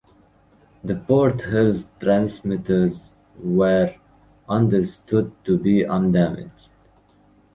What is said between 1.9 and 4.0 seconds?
transmitters were